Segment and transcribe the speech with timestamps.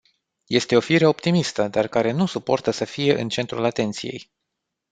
[0.49, 4.31] Este o fire optimistă, dar care nu suportă să fie în centrul atenției.